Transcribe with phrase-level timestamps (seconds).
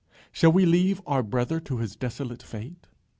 [0.31, 2.87] Shall we leave our brother to his desolate fate?